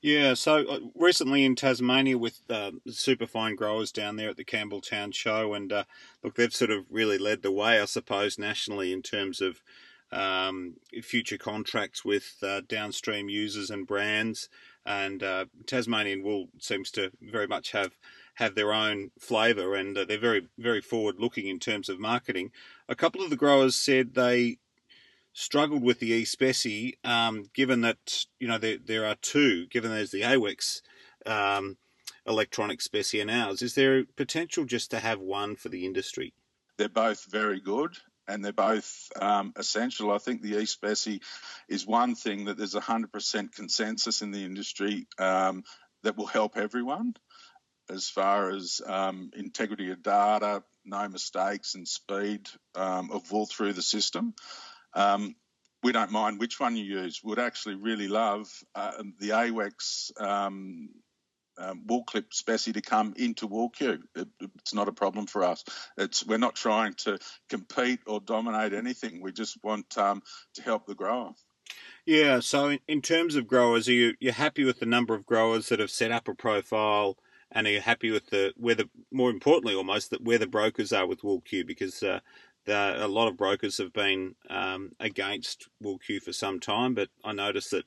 Yeah, 0.00 0.34
so 0.34 0.64
uh, 0.68 0.78
recently 0.94 1.44
in 1.44 1.56
Tasmania 1.56 2.18
with 2.18 2.40
uh, 2.48 2.72
superfine 2.88 3.56
growers 3.56 3.90
down 3.90 4.16
there 4.16 4.30
at 4.30 4.36
the 4.36 4.44
Campbell 4.44 4.80
Town 4.80 5.10
show, 5.10 5.54
and 5.54 5.72
uh, 5.72 5.84
look, 6.22 6.36
they've 6.36 6.54
sort 6.54 6.70
of 6.70 6.84
really 6.88 7.18
led 7.18 7.42
the 7.42 7.50
way, 7.50 7.80
I 7.80 7.84
suppose, 7.84 8.38
nationally 8.38 8.92
in 8.92 9.02
terms 9.02 9.40
of 9.40 9.60
um, 10.12 10.74
future 11.02 11.36
contracts 11.36 12.04
with 12.04 12.36
uh, 12.42 12.62
downstream 12.68 13.28
users 13.28 13.70
and 13.70 13.86
brands 13.86 14.48
and 14.88 15.22
uh, 15.22 15.44
Tasmanian 15.66 16.22
wool 16.22 16.48
seems 16.58 16.90
to 16.92 17.12
very 17.20 17.46
much 17.46 17.72
have 17.72 17.92
have 18.34 18.54
their 18.54 18.72
own 18.72 19.10
flavour, 19.18 19.74
and 19.74 19.96
uh, 19.98 20.04
they're 20.06 20.18
very 20.18 20.48
very 20.56 20.80
forward 20.80 21.16
looking 21.18 21.46
in 21.46 21.58
terms 21.58 21.88
of 21.90 22.00
marketing. 22.00 22.50
A 22.88 22.94
couple 22.94 23.22
of 23.22 23.28
the 23.30 23.36
growers 23.36 23.76
said 23.76 24.14
they 24.14 24.56
struggled 25.38 25.84
with 25.84 26.00
the 26.00 26.12
e 26.12 26.96
um, 27.04 27.44
given 27.54 27.82
that 27.82 28.24
you 28.40 28.48
know 28.48 28.58
there 28.58 28.78
there 28.84 29.06
are 29.06 29.14
two, 29.22 29.66
given 29.68 29.90
there's 29.90 30.10
the 30.10 30.22
AWEX 30.22 30.82
um, 31.26 31.76
electronic 32.26 32.82
specie 32.82 33.20
and 33.20 33.30
ours. 33.30 33.62
Is 33.62 33.74
there 33.74 34.04
potential 34.16 34.64
just 34.64 34.90
to 34.90 34.98
have 34.98 35.20
one 35.20 35.54
for 35.54 35.68
the 35.68 35.86
industry? 35.86 36.34
They're 36.76 36.88
both 36.88 37.24
very 37.30 37.60
good 37.60 37.96
and 38.26 38.44
they're 38.44 38.52
both 38.52 39.08
um, 39.20 39.52
essential. 39.56 40.10
I 40.10 40.18
think 40.18 40.42
the 40.42 40.54
eSpeci 40.54 41.22
is 41.68 41.86
one 41.86 42.16
thing 42.16 42.46
that 42.46 42.58
there's 42.58 42.74
100% 42.74 43.54
consensus 43.54 44.22
in 44.22 44.32
the 44.32 44.44
industry 44.44 45.06
um, 45.18 45.62
that 46.02 46.16
will 46.16 46.26
help 46.26 46.56
everyone 46.56 47.14
as 47.90 48.08
far 48.08 48.50
as 48.50 48.80
um, 48.86 49.30
integrity 49.34 49.90
of 49.90 50.02
data, 50.02 50.62
no 50.84 51.08
mistakes, 51.08 51.74
and 51.74 51.88
speed 51.88 52.48
um, 52.74 53.10
of 53.10 53.32
all 53.32 53.46
through 53.46 53.72
the 53.72 53.82
system. 53.82 54.34
Um, 54.94 55.34
we 55.82 55.92
don't 55.92 56.10
mind 56.10 56.40
which 56.40 56.58
one 56.58 56.76
you 56.76 56.84
use. 56.84 57.20
We'd 57.22 57.38
actually 57.38 57.76
really 57.76 58.08
love 58.08 58.48
uh, 58.74 59.02
the 59.20 59.30
AWEX 59.30 60.10
um, 60.20 60.88
um, 61.58 61.82
wool 61.86 62.04
clip 62.04 62.32
specie 62.32 62.72
to 62.72 62.80
come 62.80 63.14
into 63.16 63.48
WoolQ. 63.48 64.00
It, 64.14 64.28
it's 64.58 64.74
not 64.74 64.88
a 64.88 64.92
problem 64.92 65.26
for 65.26 65.44
us. 65.44 65.64
It's 65.96 66.26
we're 66.26 66.38
not 66.38 66.54
trying 66.54 66.94
to 66.94 67.18
compete 67.48 68.00
or 68.06 68.20
dominate 68.20 68.72
anything. 68.72 69.20
We 69.20 69.32
just 69.32 69.62
want 69.62 69.96
um, 69.98 70.22
to 70.54 70.62
help 70.62 70.86
the 70.86 70.94
grower. 70.94 71.32
Yeah. 72.06 72.40
So 72.40 72.68
in, 72.68 72.78
in 72.88 73.02
terms 73.02 73.36
of 73.36 73.46
growers, 73.46 73.88
are 73.88 73.92
you 73.92 74.14
you're 74.20 74.32
happy 74.32 74.64
with 74.64 74.80
the 74.80 74.86
number 74.86 75.14
of 75.14 75.26
growers 75.26 75.68
that 75.68 75.80
have 75.80 75.90
set 75.90 76.12
up 76.12 76.28
a 76.28 76.34
profile? 76.34 77.18
And 77.50 77.66
are 77.66 77.70
you 77.70 77.80
happy 77.80 78.10
with 78.10 78.26
the 78.28 78.52
where 78.56 78.74
the 78.74 78.88
more 79.10 79.30
importantly 79.30 79.74
almost 79.74 80.10
that 80.10 80.22
where 80.22 80.38
the 80.38 80.46
brokers 80.46 80.92
are 80.92 81.06
with 81.06 81.22
WoolQ 81.22 81.66
because 81.66 82.02
uh, 82.02 82.20
the, 82.66 83.04
a 83.04 83.08
lot 83.08 83.28
of 83.28 83.36
brokers 83.36 83.78
have 83.78 83.92
been 83.92 84.34
um, 84.50 84.92
against 85.00 85.68
WoolQ 85.82 86.22
for 86.22 86.32
some 86.32 86.60
time, 86.60 86.94
but 86.94 87.08
I 87.24 87.32
noticed 87.32 87.70
that 87.70 87.84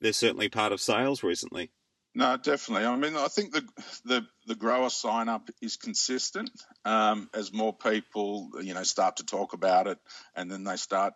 they're 0.00 0.12
certainly 0.12 0.48
part 0.48 0.72
of 0.72 0.80
sales 0.80 1.22
recently. 1.22 1.70
No, 2.14 2.36
definitely. 2.36 2.86
I 2.86 2.96
mean, 2.96 3.16
I 3.16 3.28
think 3.28 3.52
the 3.52 3.62
the, 4.04 4.26
the 4.46 4.54
grower 4.54 4.90
sign 4.90 5.28
up 5.28 5.50
is 5.60 5.76
consistent 5.76 6.50
um, 6.84 7.28
as 7.34 7.52
more 7.52 7.72
people, 7.72 8.50
you 8.62 8.74
know, 8.74 8.82
start 8.82 9.16
to 9.16 9.24
talk 9.24 9.52
about 9.52 9.86
it, 9.86 9.98
and 10.34 10.50
then 10.50 10.64
they 10.64 10.76
start. 10.76 11.14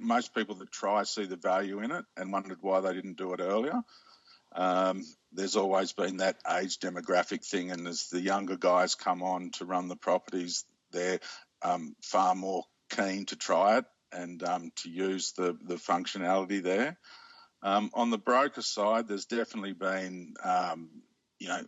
Most 0.00 0.34
people 0.34 0.56
that 0.56 0.72
try 0.72 1.04
see 1.04 1.26
the 1.26 1.36
value 1.36 1.80
in 1.80 1.92
it 1.92 2.04
and 2.16 2.32
wondered 2.32 2.58
why 2.60 2.80
they 2.80 2.92
didn't 2.92 3.18
do 3.18 3.32
it 3.34 3.40
earlier. 3.40 3.80
Um, 4.52 5.04
there's 5.32 5.54
always 5.54 5.92
been 5.92 6.16
that 6.16 6.38
age 6.48 6.78
demographic 6.78 7.44
thing, 7.44 7.70
and 7.70 7.86
as 7.86 8.08
the 8.08 8.20
younger 8.20 8.56
guys 8.56 8.94
come 8.94 9.22
on 9.22 9.50
to 9.52 9.64
run 9.64 9.88
the 9.88 9.96
properties, 9.96 10.64
they're 10.92 11.20
um, 11.66 11.96
far 12.02 12.34
more 12.34 12.64
keen 12.90 13.26
to 13.26 13.36
try 13.36 13.78
it 13.78 13.84
and 14.12 14.42
um, 14.42 14.70
to 14.76 14.90
use 14.90 15.32
the 15.32 15.56
the 15.64 15.76
functionality 15.76 16.62
there. 16.62 16.96
Um, 17.62 17.90
on 17.94 18.10
the 18.10 18.18
broker 18.18 18.62
side, 18.62 19.08
there's 19.08 19.26
definitely 19.26 19.72
been, 19.72 20.34
um, 20.44 20.90
you 21.38 21.48
know, 21.48 21.62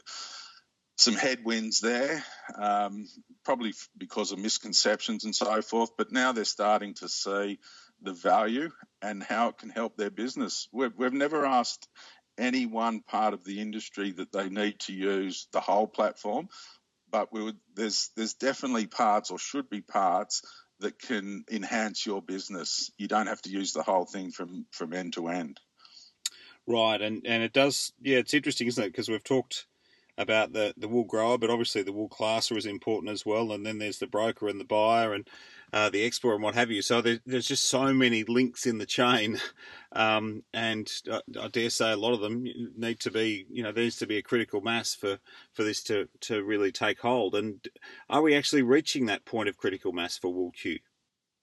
some 0.96 1.14
headwinds 1.14 1.80
there, 1.80 2.22
um, 2.54 3.08
probably 3.44 3.72
because 3.96 4.32
of 4.32 4.38
misconceptions 4.38 5.24
and 5.24 5.34
so 5.34 5.62
forth. 5.62 5.90
But 5.96 6.12
now 6.12 6.32
they're 6.32 6.44
starting 6.44 6.94
to 6.94 7.08
see 7.08 7.58
the 8.02 8.12
value 8.12 8.70
and 9.02 9.22
how 9.22 9.48
it 9.48 9.58
can 9.58 9.70
help 9.70 9.96
their 9.96 10.10
business. 10.10 10.68
We've, 10.72 10.92
we've 10.96 11.12
never 11.12 11.44
asked 11.44 11.88
any 12.36 12.66
one 12.66 13.00
part 13.00 13.34
of 13.34 13.44
the 13.44 13.60
industry 13.60 14.12
that 14.12 14.32
they 14.32 14.48
need 14.48 14.78
to 14.80 14.92
use 14.92 15.48
the 15.52 15.60
whole 15.60 15.88
platform, 15.88 16.48
but 17.10 17.32
would, 17.32 17.56
there's 17.74 18.10
there's 18.16 18.34
definitely 18.34 18.86
parts 18.86 19.30
or 19.30 19.38
should 19.38 19.68
be 19.70 19.80
parts 19.80 20.42
that 20.80 20.98
can 20.98 21.44
enhance 21.50 22.06
your 22.06 22.22
business. 22.22 22.90
You 22.98 23.08
don't 23.08 23.26
have 23.26 23.42
to 23.42 23.50
use 23.50 23.72
the 23.72 23.82
whole 23.82 24.04
thing 24.04 24.30
from 24.30 24.66
from 24.70 24.92
end 24.92 25.14
to 25.14 25.28
end. 25.28 25.60
Right, 26.66 27.00
and 27.00 27.26
and 27.26 27.42
it 27.42 27.52
does. 27.52 27.92
Yeah, 28.02 28.18
it's 28.18 28.34
interesting, 28.34 28.66
isn't 28.68 28.84
it? 28.84 28.92
Because 28.92 29.08
we've 29.08 29.24
talked 29.24 29.66
about 30.18 30.52
the 30.52 30.74
the 30.76 30.88
wool 30.88 31.04
grower, 31.04 31.38
but 31.38 31.48
obviously 31.48 31.82
the 31.82 31.92
wool 31.92 32.08
classer 32.08 32.58
is 32.58 32.66
important 32.66 33.10
as 33.10 33.24
well. 33.24 33.52
And 33.52 33.64
then 33.64 33.78
there's 33.78 33.98
the 33.98 34.06
broker 34.06 34.48
and 34.48 34.60
the 34.60 34.64
buyer 34.64 35.14
and 35.14 35.26
uh, 35.72 35.88
the 35.88 36.02
exporter 36.02 36.34
and 36.34 36.42
what 36.42 36.54
have 36.54 36.70
you. 36.70 36.82
So 36.82 37.00
there, 37.00 37.20
there's 37.24 37.46
just 37.46 37.66
so 37.66 37.94
many 37.94 38.24
links 38.24 38.66
in 38.66 38.78
the 38.78 38.86
chain, 38.86 39.40
um, 39.92 40.42
and 40.52 40.90
I, 41.10 41.20
I, 41.40 41.48
dare 41.48 41.70
say 41.70 41.92
a 41.92 41.96
lot 41.96 42.12
of 42.12 42.20
them 42.20 42.44
need 42.76 43.00
to 43.00 43.10
be. 43.10 43.46
You 43.50 43.62
know, 43.62 43.72
there 43.72 43.84
needs 43.84 43.96
to 43.98 44.06
be 44.06 44.18
a 44.18 44.22
critical 44.22 44.60
mass 44.60 44.94
for 44.94 45.18
for 45.52 45.62
this 45.62 45.82
to 45.84 46.08
to 46.22 46.42
really 46.42 46.72
take 46.72 47.00
hold. 47.00 47.34
And 47.34 47.66
are 48.10 48.22
we 48.22 48.34
actually 48.34 48.62
reaching 48.62 49.06
that 49.06 49.24
point 49.24 49.48
of 49.48 49.56
critical 49.56 49.92
mass 49.92 50.18
for 50.18 50.32
WoolQ? 50.32 50.80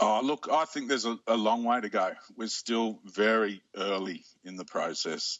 Oh, 0.02 0.20
look, 0.22 0.50
I 0.52 0.66
think 0.66 0.90
there's 0.90 1.06
a, 1.06 1.18
a, 1.26 1.38
long 1.38 1.64
way 1.64 1.80
to 1.80 1.88
go. 1.88 2.12
We're 2.36 2.50
still 2.50 3.00
very 3.06 3.62
early 3.78 4.26
in 4.44 4.58
the 4.58 4.66
process. 4.66 5.40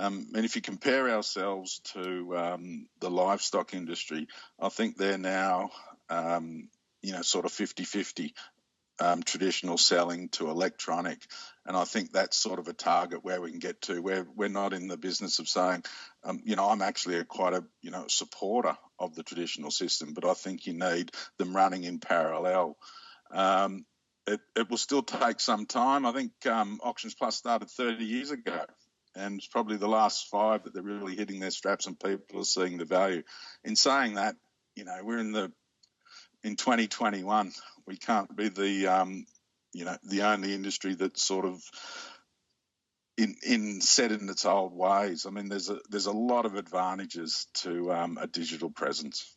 Um, 0.00 0.28
and 0.34 0.46
if 0.46 0.56
you 0.56 0.62
compare 0.62 1.10
ourselves 1.10 1.80
to 1.92 2.34
um, 2.34 2.86
the 3.00 3.10
livestock 3.10 3.74
industry, 3.74 4.28
I 4.58 4.70
think 4.70 4.96
they're 4.96 5.18
now, 5.18 5.72
um, 6.08 6.70
you 7.02 7.12
know, 7.12 7.20
sort 7.20 7.44
of 7.44 7.52
50 7.52 7.84
50 7.84 8.34
um, 8.98 9.22
traditional 9.22 9.76
selling 9.76 10.30
to 10.30 10.48
electronic. 10.48 11.18
And 11.66 11.76
I 11.76 11.84
think 11.84 12.12
that's 12.12 12.38
sort 12.38 12.58
of 12.58 12.68
a 12.68 12.72
target 12.72 13.22
where 13.24 13.42
we 13.42 13.50
can 13.50 13.58
get 13.58 13.82
to. 13.82 14.00
Where 14.00 14.26
we're 14.34 14.48
not 14.48 14.72
in 14.72 14.88
the 14.88 14.96
business 14.96 15.38
of 15.38 15.50
saying, 15.50 15.84
um, 16.24 16.40
you 16.44 16.56
know, 16.56 16.70
I'm 16.70 16.82
actually 16.82 17.16
a, 17.16 17.24
quite 17.24 17.52
a, 17.52 17.62
you 17.82 17.90
know, 17.90 18.06
supporter 18.08 18.78
of 18.98 19.14
the 19.14 19.22
traditional 19.22 19.70
system, 19.70 20.14
but 20.14 20.24
I 20.24 20.32
think 20.32 20.66
you 20.66 20.72
need 20.72 21.10
them 21.36 21.54
running 21.54 21.84
in 21.84 21.98
parallel. 21.98 22.78
Um, 23.30 23.84
it, 24.26 24.40
it 24.56 24.70
will 24.70 24.78
still 24.78 25.02
take 25.02 25.40
some 25.40 25.66
time. 25.66 26.06
I 26.06 26.12
think 26.12 26.32
um, 26.46 26.80
Auctions 26.82 27.14
Plus 27.14 27.36
started 27.36 27.70
30 27.70 28.02
years 28.04 28.30
ago, 28.30 28.64
and 29.14 29.38
it's 29.38 29.46
probably 29.46 29.76
the 29.76 29.88
last 29.88 30.28
five 30.28 30.64
that 30.64 30.74
they're 30.74 30.82
really 30.82 31.16
hitting 31.16 31.40
their 31.40 31.50
straps 31.50 31.86
and 31.86 31.98
people 31.98 32.40
are 32.40 32.44
seeing 32.44 32.78
the 32.78 32.84
value. 32.84 33.22
In 33.64 33.76
saying 33.76 34.14
that, 34.14 34.36
you 34.76 34.84
know, 34.84 34.98
we're 35.02 35.18
in 35.18 35.32
the 35.32 35.52
in 36.42 36.56
2021. 36.56 37.52
We 37.86 37.96
can't 37.96 38.34
be 38.36 38.48
the 38.48 38.86
um, 38.86 39.26
you 39.72 39.84
know 39.84 39.96
the 40.04 40.22
only 40.22 40.54
industry 40.54 40.94
that's 40.94 41.22
sort 41.22 41.44
of 41.44 41.62
in, 43.16 43.36
in 43.46 43.80
set 43.80 44.12
in 44.12 44.28
its 44.28 44.44
old 44.44 44.74
ways. 44.74 45.26
I 45.26 45.30
mean, 45.30 45.48
there's 45.48 45.70
a 45.70 45.78
there's 45.88 46.06
a 46.06 46.12
lot 46.12 46.46
of 46.46 46.54
advantages 46.56 47.46
to 47.54 47.92
um, 47.92 48.18
a 48.20 48.26
digital 48.26 48.70
presence. 48.70 49.36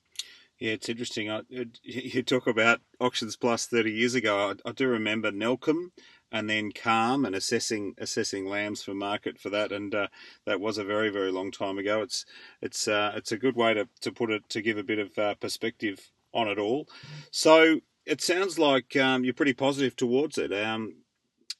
Yeah, 0.60 0.74
it's 0.74 0.88
interesting. 0.88 1.30
I, 1.30 1.42
you 1.50 2.24
talk 2.24 2.48
about 2.48 2.80
Auctions 3.01 3.36
Plus 3.36 3.65
30 3.65 3.92
years 3.92 4.15
ago. 4.15 4.51
I, 4.65 4.70
I, 4.70 4.72
do 4.72 4.88
remember 4.88 5.32
Nelcom 5.32 5.88
and 6.34 6.50
then 6.50 6.72
Calm 6.72 7.24
and 7.24 7.36
assessing 7.36 7.94
assessing 8.00 8.50
lambs 8.50 8.84
for 8.84 8.96
market 8.96 9.40
for 9.40 9.50
that, 9.52 9.72
and 9.72 9.94
uh, 9.94 10.08
that 10.46 10.60
was 10.60 10.80
a 10.80 10.84
very 10.84 11.10
very 11.10 11.32
long 11.32 11.52
time 11.52 11.78
ago. 11.78 12.02
It's 12.02 12.25
it's 12.62 12.88
uh, 12.88 13.13
it's 13.16 13.32
a 13.32 13.38
good 13.38 13.56
way 13.56 13.75
to, 13.75 13.88
to 14.02 14.12
put 14.12 14.32
it 14.32 14.50
to 14.50 14.62
give 14.62 14.78
a 14.78 14.84
bit 14.84 15.00
of 15.00 15.18
uh, 15.18 15.36
perspective 15.36 16.12
on 16.34 16.48
it 16.48 16.58
all. 16.58 16.90
So 17.30 17.80
it 18.06 18.22
sounds 18.22 18.58
like 18.58 18.96
um, 18.98 19.24
you're 19.24 19.36
pretty 19.36 19.54
positive 19.54 19.96
towards 19.96 20.40
it. 20.40 20.52
Um, 20.52 20.96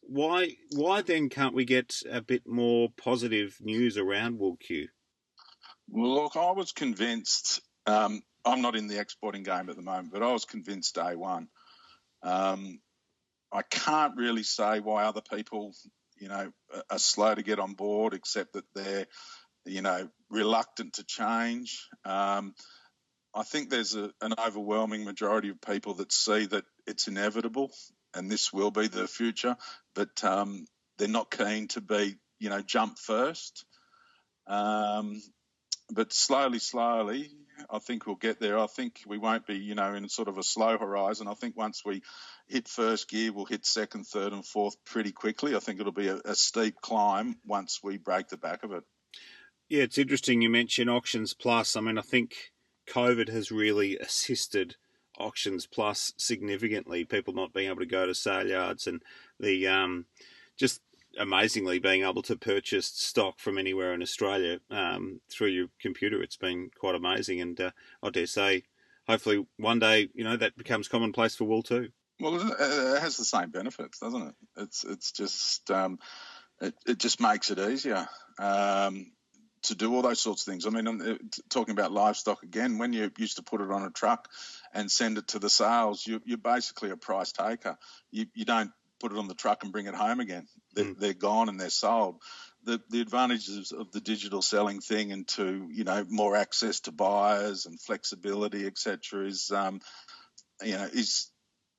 why 0.02 0.56
why 0.72 1.04
then 1.04 1.30
can't 1.30 1.54
we 1.54 1.64
get 1.64 2.02
a 2.12 2.22
bit 2.22 2.48
more 2.48 2.90
positive 2.98 3.58
news 3.62 3.98
around 3.98 4.40
WoolQ? 4.40 4.88
Well, 5.88 6.16
look, 6.16 6.36
I 6.36 6.52
was 6.52 6.72
convinced 6.72 7.62
um, 7.86 8.24
I'm 8.44 8.62
not 8.62 8.76
in 8.76 8.88
the 8.88 9.00
exporting 9.00 9.44
game 9.44 9.70
at 9.70 9.76
the 9.76 9.84
moment, 9.84 10.12
but 10.12 10.24
I 10.24 10.32
was 10.34 10.46
convinced 10.46 10.96
day 10.96 11.16
one. 11.16 11.48
Um, 12.24 12.80
I 13.54 13.62
can't 13.62 14.18
really 14.18 14.44
say 14.44 14.80
why 14.80 15.04
other 15.04 15.22
people, 15.22 15.74
you 16.20 16.28
know, 16.28 16.52
are 16.90 17.00
slow 17.00 17.36
to 17.36 17.44
get 17.44 17.60
on 17.60 17.74
board, 17.74 18.14
except 18.14 18.54
that 18.54 18.66
they're, 18.74 19.06
you 19.66 19.82
know, 19.82 20.10
reluctant 20.30 20.94
to 20.94 21.04
change. 21.04 21.88
Um, 22.04 22.56
I 23.36 23.44
think 23.44 23.70
there's 23.70 23.96
a, 23.96 24.12
an 24.22 24.34
overwhelming 24.44 25.06
majority 25.06 25.50
of 25.50 25.62
people 25.62 25.96
that 25.96 26.12
see 26.12 26.46
that 26.48 26.66
it's 26.88 27.08
inevitable 27.08 27.72
and 28.14 28.30
this 28.30 28.52
will 28.52 28.72
be 28.72 28.88
the 28.88 29.08
future. 29.08 29.56
But 29.96 30.24
um, 30.24 30.66
they're 30.98 31.08
not 31.08 31.32
keen 31.32 31.68
to 31.70 31.82
be, 31.82 32.16
you 32.40 32.50
know, 32.50 32.62
jump 32.62 32.98
first. 33.00 33.66
Um, 34.48 35.22
but 35.92 36.14
slowly, 36.14 36.60
slowly, 36.60 37.32
I 37.70 37.80
think 37.80 38.06
we'll 38.06 38.16
get 38.16 38.40
there. 38.40 38.58
I 38.58 38.68
think 38.68 39.02
we 39.06 39.18
won't 39.18 39.46
be, 39.46 39.56
you 39.56 39.76
know, 39.76 39.94
in 39.94 40.08
sort 40.10 40.28
of 40.28 40.38
a 40.38 40.44
slow 40.44 40.78
horizon. 40.78 41.28
I 41.28 41.34
think 41.34 41.58
once 41.58 41.84
we 41.86 42.02
hit 42.48 42.68
first 42.68 43.10
gear, 43.10 43.32
we'll 43.32 43.46
hit 43.46 43.66
second, 43.66 44.06
third, 44.06 44.34
and 44.34 44.46
fourth 44.46 44.76
pretty 44.86 45.12
quickly. 45.12 45.56
I 45.56 45.60
think 45.60 45.80
it'll 45.80 45.92
be 45.92 46.08
a, 46.08 46.20
a 46.26 46.36
steep 46.36 46.76
climb 46.82 47.38
once 47.46 47.80
we 47.84 47.98
break 47.98 48.30
the 48.30 48.38
back 48.38 48.64
of 48.64 48.72
it. 48.72 48.84
Yeah, 49.70 49.84
it's 49.84 49.98
interesting 49.98 50.42
you 50.42 50.50
mention 50.50 50.90
Auctions 50.90 51.34
Plus. 51.34 51.76
I 51.76 51.82
mean, 51.82 51.98
I 51.98 52.02
think 52.02 52.52
COVID 52.88 53.30
has 53.30 53.52
really 53.52 53.98
assisted 53.98 54.76
Auctions 55.18 55.66
Plus 55.68 56.14
significantly. 56.18 57.06
People 57.06 57.34
not 57.34 57.54
being 57.54 57.70
able 57.70 57.80
to 57.80 57.86
go 57.86 58.06
to 58.06 58.16
sale 58.16 58.48
yards 58.48 58.88
and 58.88 59.02
the 59.40 59.68
um, 59.68 60.06
just 60.58 60.82
amazingly 61.18 61.80
being 61.80 62.04
able 62.04 62.22
to 62.24 62.36
purchase 62.36 62.88
stock 62.88 63.40
from 63.40 63.58
anywhere 63.58 63.94
in 63.94 64.02
Australia 64.02 64.60
um, 64.70 65.22
through 65.30 65.50
your 65.50 65.68
computer. 65.80 66.22
It's 66.22 66.38
been 66.38 66.70
quite 66.78 66.96
amazing, 66.96 67.42
and 67.42 67.60
uh, 67.60 67.72
I 68.02 68.10
dare 68.10 68.28
say, 68.28 68.64
hopefully, 69.08 69.46
one 69.58 69.80
day 69.80 70.10
you 70.14 70.24
know 70.24 70.38
that 70.38 70.58
becomes 70.58 70.88
commonplace 70.88 71.36
for 71.36 71.46
wool 71.46 71.64
too. 71.64 71.90
Well, 72.20 72.36
it 72.36 73.02
has 73.02 73.18
the 73.18 73.26
same 73.26 73.50
benefits, 73.50 74.00
doesn't 74.00 74.28
it? 74.28 74.36
It's 74.58 74.84
it's 74.84 75.12
just 75.12 75.70
um, 75.72 76.00
it, 76.62 76.76
it 76.86 76.98
just 77.00 77.20
makes 77.20 77.52
it 77.52 77.60
easier. 77.60 78.08
Um, 78.40 79.12
to 79.64 79.76
do 79.76 79.94
all 79.96 80.02
those 80.02 80.20
sorts 80.20 80.46
of 80.46 80.52
things. 80.52 80.68
I 80.68 80.70
mean, 80.70 81.18
talking 81.50 81.72
about 81.72 81.92
livestock 81.92 82.44
again. 82.44 82.78
When 82.78 82.94
you 82.94 83.10
used 83.18 83.38
to 83.38 83.44
put 83.44 83.62
it 83.62 83.72
on 83.72 83.84
a 83.84 83.90
truck 83.90 84.30
and 84.74 84.92
send 84.92 85.18
it 85.18 85.28
to 85.30 85.40
the 85.40 85.50
sales, 85.50 86.06
you, 86.06 86.22
are 86.32 86.38
basically 86.38 86.90
a 86.92 86.98
price 86.98 87.32
taker. 87.32 87.78
You, 88.12 88.26
you 88.34 88.46
don't 88.46 88.72
put 89.00 89.12
it 89.12 89.18
on 89.18 89.28
the 89.28 89.34
truck 89.34 89.64
and 89.64 89.72
bring 89.72 89.86
it 89.86 89.96
home 89.96 90.20
again. 90.20 90.48
They're, 90.74 90.86
mm. 90.86 91.00
they're 91.00 91.14
gone 91.14 91.50
and 91.50 91.60
they're 91.60 91.70
sold. 91.70 92.22
The, 92.66 92.82
the 92.90 93.02
advantages 93.02 93.74
of 93.74 93.92
the 93.92 94.00
digital 94.00 94.42
selling 94.42 94.80
thing 94.80 95.12
and 95.12 95.28
to 95.30 95.68
you 95.72 95.84
know 95.84 96.06
more 96.10 96.36
access 96.36 96.80
to 96.82 96.94
buyers 96.94 97.66
and 97.66 97.80
flexibility 97.80 98.66
etc 98.66 99.26
is 99.26 99.52
um, 99.52 99.82
you 100.64 100.78
know 100.78 100.86
is 100.86 101.30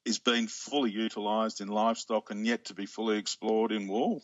is 0.04 0.18
being 0.18 0.46
fully 0.46 0.90
utilised 0.90 1.60
in 1.60 1.68
livestock 1.68 2.30
and 2.30 2.46
yet 2.46 2.66
to 2.66 2.74
be 2.74 2.86
fully 2.86 3.16
explored 3.16 3.72
in 3.72 3.88
wool. 3.88 4.22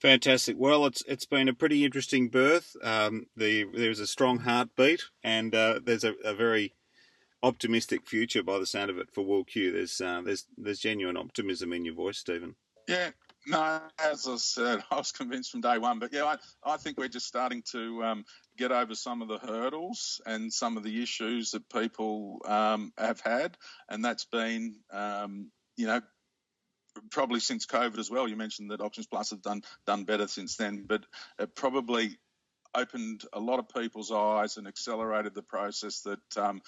Fantastic. 0.00 0.56
Well, 0.58 0.84
it's 0.86 1.02
it's 1.08 1.24
been 1.24 1.48
a 1.48 1.54
pretty 1.54 1.84
interesting 1.84 2.28
birth. 2.28 2.76
Um, 2.82 3.26
the 3.34 3.64
there's 3.64 4.00
a 4.00 4.06
strong 4.06 4.40
heartbeat, 4.40 5.04
and 5.24 5.54
uh, 5.54 5.80
there's 5.82 6.04
a, 6.04 6.14
a, 6.22 6.34
very 6.34 6.74
optimistic 7.42 8.06
future 8.06 8.42
by 8.42 8.58
the 8.58 8.66
sound 8.66 8.90
of 8.90 8.98
it 8.98 9.10
for 9.10 9.24
WoolQ. 9.24 9.72
There's 9.72 9.98
uh, 10.00 10.20
there's 10.22 10.44
there's 10.58 10.80
genuine 10.80 11.16
optimism 11.16 11.72
in 11.72 11.86
your 11.86 11.94
voice, 11.94 12.18
Stephen. 12.18 12.56
Yeah, 12.86 13.10
no, 13.46 13.80
as 13.98 14.26
I 14.26 14.36
said, 14.36 14.82
I 14.90 14.96
was 14.96 15.12
convinced 15.12 15.50
from 15.50 15.60
day 15.60 15.78
one. 15.78 15.98
But 15.98 16.12
yeah, 16.12 16.24
I, 16.24 16.36
I 16.64 16.76
think 16.76 16.98
we're 16.98 17.08
just 17.08 17.26
starting 17.26 17.62
to 17.72 18.04
um, 18.04 18.24
get 18.56 18.72
over 18.72 18.94
some 18.94 19.22
of 19.22 19.28
the 19.28 19.38
hurdles 19.38 20.20
and 20.26 20.52
some 20.52 20.76
of 20.76 20.82
the 20.82 21.02
issues 21.02 21.52
that 21.52 21.68
people 21.70 22.40
um, 22.44 22.92
have 22.98 23.20
had, 23.20 23.56
and 23.88 24.04
that's 24.04 24.24
been, 24.24 24.76
um, 24.92 25.50
you 25.76 25.86
know, 25.86 26.00
probably 27.10 27.40
since 27.40 27.66
COVID 27.66 27.98
as 27.98 28.10
well. 28.10 28.28
You 28.28 28.36
mentioned 28.36 28.70
that 28.70 28.80
Auctions 28.80 29.06
Plus 29.06 29.30
have 29.30 29.42
done 29.42 29.62
done 29.86 30.04
better 30.04 30.28
since 30.28 30.56
then, 30.56 30.84
but 30.86 31.04
it 31.38 31.54
probably 31.54 32.18
opened 32.74 33.24
a 33.32 33.40
lot 33.40 33.58
of 33.58 33.68
people's 33.68 34.12
eyes 34.12 34.56
and 34.56 34.66
accelerated 34.66 35.34
the 35.34 35.42
process 35.42 36.02
that 36.02 36.36
um, 36.36 36.60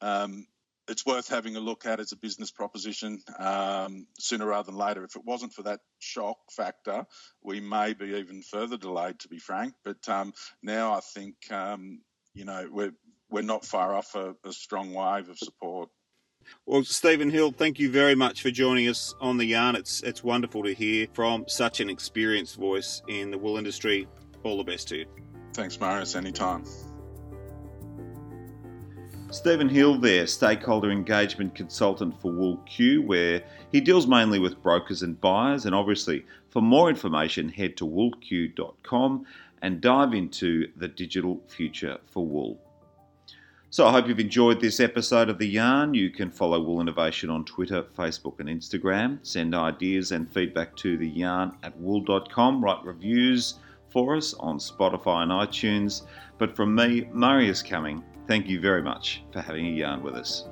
um, 0.00 0.46
it's 0.92 1.06
worth 1.06 1.26
having 1.26 1.56
a 1.56 1.60
look 1.60 1.86
at 1.86 2.00
as 2.00 2.12
a 2.12 2.16
business 2.16 2.50
proposition 2.50 3.18
um, 3.38 4.06
sooner 4.18 4.44
rather 4.44 4.66
than 4.66 4.78
later. 4.78 5.02
If 5.04 5.16
it 5.16 5.24
wasn't 5.24 5.54
for 5.54 5.62
that 5.62 5.80
shock 6.00 6.36
factor, 6.54 7.06
we 7.42 7.60
may 7.60 7.94
be 7.94 8.14
even 8.16 8.42
further 8.42 8.76
delayed, 8.76 9.18
to 9.20 9.28
be 9.28 9.38
frank. 9.38 9.72
But 9.84 10.06
um, 10.06 10.34
now 10.62 10.92
I 10.92 11.00
think 11.00 11.34
um, 11.50 12.02
you 12.34 12.44
know 12.44 12.68
we're 12.70 12.92
we're 13.30 13.40
not 13.40 13.64
far 13.64 13.94
off 13.94 14.14
a, 14.14 14.34
a 14.44 14.52
strong 14.52 14.92
wave 14.92 15.30
of 15.30 15.38
support. 15.38 15.88
Well, 16.66 16.84
Stephen 16.84 17.30
Hill, 17.30 17.52
thank 17.52 17.78
you 17.78 17.90
very 17.90 18.14
much 18.14 18.42
for 18.42 18.50
joining 18.50 18.88
us 18.88 19.14
on 19.18 19.38
the 19.38 19.46
yarn. 19.46 19.76
It's 19.76 20.02
it's 20.02 20.22
wonderful 20.22 20.62
to 20.64 20.74
hear 20.74 21.06
from 21.14 21.46
such 21.48 21.80
an 21.80 21.88
experienced 21.88 22.56
voice 22.56 23.00
in 23.08 23.30
the 23.30 23.38
wool 23.38 23.56
industry. 23.56 24.06
All 24.42 24.58
the 24.58 24.64
best 24.64 24.88
to 24.88 24.98
you. 24.98 25.06
Thanks, 25.54 25.80
Marius. 25.80 26.16
Anytime. 26.16 26.64
Stephen 29.32 29.66
Hill 29.66 29.96
there, 29.96 30.26
stakeholder 30.26 30.90
engagement 30.90 31.54
consultant 31.54 32.20
for 32.20 32.30
WoolQ, 32.30 33.06
where 33.06 33.42
he 33.72 33.80
deals 33.80 34.06
mainly 34.06 34.38
with 34.38 34.62
brokers 34.62 35.02
and 35.02 35.18
buyers. 35.22 35.64
And 35.64 35.74
obviously, 35.74 36.26
for 36.50 36.60
more 36.60 36.90
information, 36.90 37.48
head 37.48 37.78
to 37.78 37.86
woolq.com 37.86 39.24
and 39.62 39.80
dive 39.80 40.12
into 40.12 40.70
the 40.76 40.86
digital 40.86 41.40
future 41.48 41.96
for 42.04 42.26
wool. 42.26 42.60
So 43.70 43.86
I 43.86 43.92
hope 43.92 44.06
you've 44.06 44.20
enjoyed 44.20 44.60
this 44.60 44.80
episode 44.80 45.30
of 45.30 45.38
The 45.38 45.48
Yarn. 45.48 45.94
You 45.94 46.10
can 46.10 46.30
follow 46.30 46.60
Wool 46.60 46.82
Innovation 46.82 47.30
on 47.30 47.46
Twitter, 47.46 47.84
Facebook, 47.96 48.38
and 48.38 48.50
Instagram. 48.50 49.18
Send 49.22 49.54
ideas 49.54 50.12
and 50.12 50.30
feedback 50.30 50.76
to 50.76 50.98
the 50.98 51.08
yarn 51.08 51.56
at 51.62 51.74
wool.com. 51.78 52.62
Write 52.62 52.84
reviews 52.84 53.54
for 53.88 54.14
us 54.14 54.34
on 54.34 54.58
Spotify 54.58 55.22
and 55.22 55.32
iTunes. 55.32 56.02
But 56.36 56.54
from 56.54 56.74
me, 56.74 57.08
Marius 57.14 57.62
Cumming, 57.62 58.04
thank 58.26 58.48
you 58.48 58.60
very 58.60 58.82
much 58.82 59.22
for 59.32 59.40
having 59.40 59.66
a 59.66 59.70
yarn 59.70 60.02
with 60.02 60.14
us. 60.14 60.46